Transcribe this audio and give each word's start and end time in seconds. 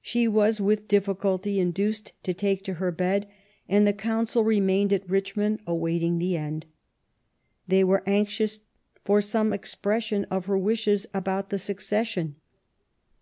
She 0.00 0.26
was 0.26 0.58
with 0.58 0.88
difficulty 0.88 1.60
induced 1.60 2.14
to 2.22 2.32
take 2.32 2.64
to 2.64 2.74
her 2.80 2.90
bed, 2.90 3.28
and 3.68 3.86
the 3.86 3.92
Council 3.92 4.42
remained 4.42 4.90
at 4.90 5.06
Richmond 5.06 5.60
awaiting 5.66 6.16
the 6.16 6.34
end. 6.34 6.64
They 7.68 7.84
were 7.84 8.02
anxious 8.06 8.60
for 9.04 9.20
some 9.20 9.52
expression 9.52 10.24
of 10.30 10.46
her 10.46 10.56
wishes 10.56 11.06
about 11.12 11.50
the 11.50 11.58
succession. 11.58 12.36